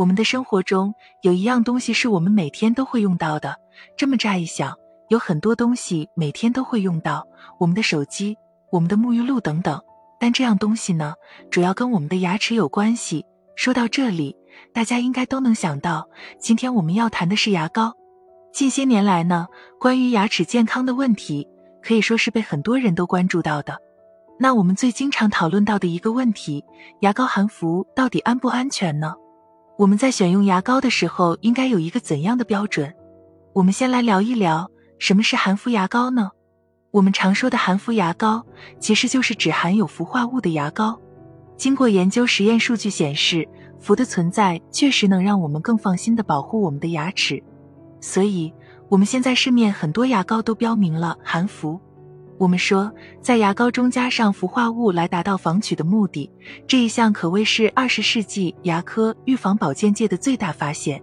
[0.00, 3.54] 我们的生活中有一样东西是我们每天都会用到的。
[3.98, 4.74] 这么乍一想，
[5.10, 7.26] 有很多东西每天都会用到，
[7.58, 8.34] 我们的手机、
[8.72, 9.78] 我们的沐浴露等等。
[10.18, 11.12] 但这样东西呢，
[11.50, 13.26] 主要跟我们的牙齿有关系。
[13.56, 14.34] 说到这里，
[14.72, 16.08] 大家应该都能想到，
[16.38, 17.92] 今天我们要谈的是牙膏。
[18.54, 19.48] 近些年来呢，
[19.78, 21.46] 关于牙齿健康的问题，
[21.82, 23.76] 可以说是被很多人都关注到的。
[24.38, 26.64] 那我们最经常讨论到的一个问题，
[27.00, 29.12] 牙膏含氟到底安不安全呢？
[29.80, 32.92] 我们在选用牙膏的时候，应该有一个怎样的标准？
[33.54, 36.32] 我们先来聊一聊什么是含氟牙膏呢？
[36.90, 38.44] 我们常说的含氟牙膏，
[38.78, 41.00] 其实就是指含有氟化物的牙膏。
[41.56, 43.48] 经过研究，实验数据显示，
[43.78, 47.42] 氟的存在确实能让我们更放心的保护我们的牙齿。
[48.02, 48.52] 所以，
[48.90, 51.80] 我们现在市面很多牙膏都标明了含氟。
[52.40, 52.90] 我们说，
[53.20, 56.30] 在牙膏中加上氟化物来达到防龋的目的，
[56.66, 61.02] 这一项可谓是二十世纪牙科预防保健界的最大发现。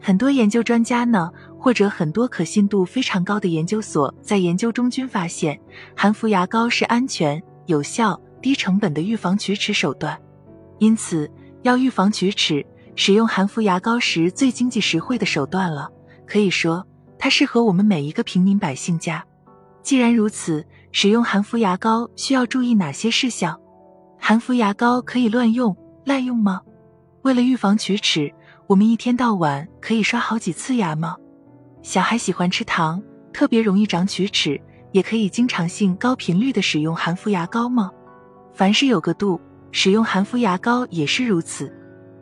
[0.00, 5.60] 很多研究专家呢，或者很多可信度非常高的研究所在研究中均发现，
[5.94, 10.18] 含氟牙膏是安全、有效、低成本的预防龋齿手段。
[10.78, 12.64] 因此，要预防龋齿，
[12.96, 15.90] 使用含氟牙膏时最经济实惠的手段了。
[16.26, 16.86] 可以说，
[17.18, 19.22] 它适合我们每一个平民百姓家。
[19.82, 20.62] 既然如此，
[20.92, 23.58] 使用含氟牙膏需要注意哪些事项？
[24.18, 26.60] 含氟牙膏可以乱用、滥用吗？
[27.22, 28.32] 为了预防龋齿，
[28.66, 31.16] 我们一天到晚可以刷好几次牙吗？
[31.82, 33.00] 小孩喜欢吃糖，
[33.32, 37.90] 特别容易长龋齿，也可以经常性、高频率的使用含氟牙膏吗？
[38.52, 41.72] 凡事有个度，使用含氟牙膏也是如此。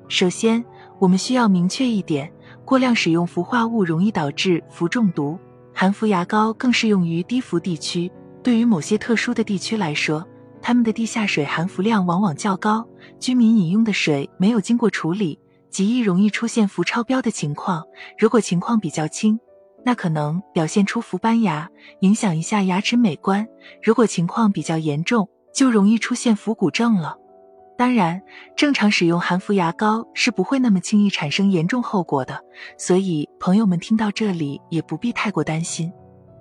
[0.08, 0.62] 首先，
[0.98, 2.30] 我们需要明确一点：
[2.66, 5.38] 过量使用氟化物容易导致氟中毒。
[5.72, 8.10] 含氟牙膏更适用于低氟地区。
[8.42, 10.26] 对于某些特殊的地区来说，
[10.62, 12.86] 他们的地下水含氟量往往较高，
[13.18, 15.38] 居民饮用的水没有经过处理，
[15.70, 17.84] 极易容易出现氟超标的情况。
[18.18, 19.38] 如果情况比较轻，
[19.84, 21.68] 那可能表现出氟斑牙，
[22.00, 23.44] 影响一下牙齿美观；
[23.82, 27.16] 如果情况比较严重，就容易出现氟骨症了。
[27.76, 28.20] 当然，
[28.56, 32.40] 正常使用含氟牙膏是不会那么轻易产生严重后果的，
[32.76, 35.92] 所以朋友们听到这里也不必太过担心。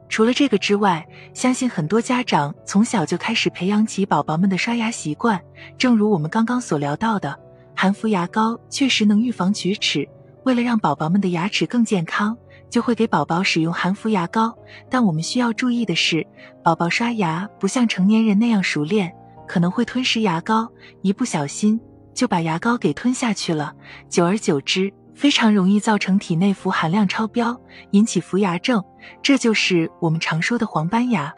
[0.10, 5.40] 除了这个之外，相信很多家长从小就开始培养起宝宝们的刷牙习惯。
[5.78, 7.38] 正如我们刚刚所聊到的，
[7.76, 10.08] 含氟牙膏确实能预防龋齿。
[10.44, 12.38] 为了让宝宝们的牙齿更健康，
[12.70, 14.58] 就会给宝宝使用含氟牙膏。
[14.90, 16.26] 但我们需要注意的是，
[16.64, 19.14] 宝宝刷牙不像成年人那样熟练。
[19.46, 20.70] 可能会吞食牙膏，
[21.02, 21.80] 一不小心
[22.14, 23.74] 就把牙膏给吞下去了。
[24.10, 28.84] 久而久之，非常容易造成体内氟含量超标，引起氟牙症，
[29.24, 31.34] 这就是我们常说的黄斑牙。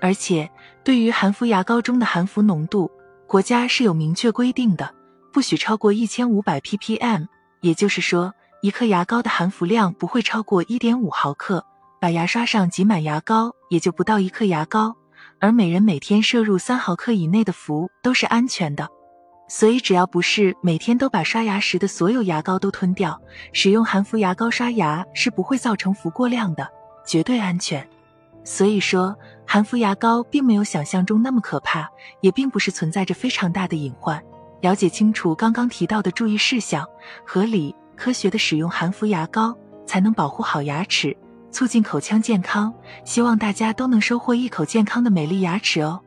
[0.00, 0.48] 而且，
[0.84, 2.88] 对于含氟牙膏中的含氟浓度，
[3.26, 4.94] 国家是有明确规定的，
[5.32, 7.26] 不许超过一千五百 ppm，
[7.60, 11.66] 也就是说，一克牙膏的含氟量不会超过一点五毫克。
[12.00, 14.94] 把牙刷上挤满牙膏，也就不到一克牙膏。
[15.40, 18.88] 而每人每天摄入三毫克以内的氟都是安全的，
[19.48, 23.18] 所以只要不是每天都把刷牙时的所有牙膏都吞掉，
[23.52, 26.68] 使用含氟牙膏刷牙是不会造成氟过量的，
[27.06, 27.88] 绝对安全。
[28.44, 29.16] 所以说，
[29.46, 31.88] 含氟牙膏并没有想象中那么可怕，
[32.20, 34.22] 也并不是存在着非常大的隐患。
[34.60, 36.86] 了解清楚刚刚提到的注意事项，
[37.26, 39.56] 合理科学的使用含氟牙膏，
[39.86, 41.16] 才能保护好牙齿。
[41.50, 42.72] 促进口腔健康，
[43.04, 46.00] 希望大家都能收获一口健康的美丽牙齿哦。